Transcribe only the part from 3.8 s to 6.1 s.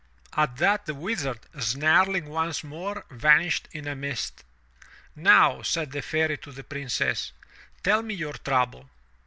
a mist. "Now," said the